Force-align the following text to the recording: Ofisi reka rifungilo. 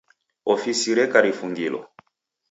Ofisi 0.53 0.91
reka 0.99 1.17
rifungilo. 1.25 1.79